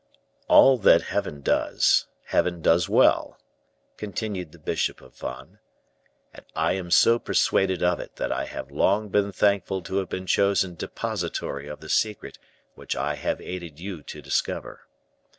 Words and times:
"All 0.47 0.79
that 0.79 1.03
Heaven 1.13 1.41
does, 1.41 2.07
Heaven 2.25 2.63
does 2.63 2.89
well," 2.89 3.39
continued 3.97 4.51
the 4.51 4.57
bishop 4.57 4.99
of 4.99 5.13
Vannes; 5.13 5.59
"and 6.33 6.43
I 6.55 6.71
am 6.73 6.89
so 6.89 7.19
persuaded 7.19 7.83
of 7.83 7.99
it 7.99 8.15
that 8.15 8.31
I 8.31 8.45
have 8.45 8.71
long 8.71 9.09
been 9.09 9.31
thankful 9.31 9.83
to 9.83 9.97
have 9.97 10.09
been 10.09 10.25
chosen 10.25 10.73
depositary 10.73 11.67
of 11.67 11.81
the 11.81 11.87
secret 11.89 12.39
which 12.73 12.95
I 12.95 13.13
have 13.13 13.39
aided 13.41 13.79
you 13.79 14.01
to 14.01 14.23
discover. 14.23 14.87